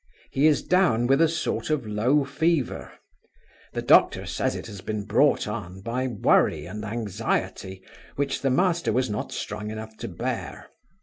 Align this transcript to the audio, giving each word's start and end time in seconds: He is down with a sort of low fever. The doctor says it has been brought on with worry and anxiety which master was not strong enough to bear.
He 0.31 0.47
is 0.47 0.63
down 0.63 1.05
with 1.05 1.21
a 1.21 1.27
sort 1.27 1.69
of 1.69 1.85
low 1.85 2.23
fever. 2.25 2.91
The 3.73 3.83
doctor 3.83 4.25
says 4.25 4.55
it 4.55 4.65
has 4.65 4.81
been 4.81 5.05
brought 5.05 5.47
on 5.47 5.83
with 5.85 6.21
worry 6.23 6.65
and 6.65 6.83
anxiety 6.83 7.83
which 8.15 8.43
master 8.43 8.91
was 8.91 9.11
not 9.11 9.31
strong 9.31 9.69
enough 9.69 9.95
to 9.97 10.07
bear. 10.07 10.71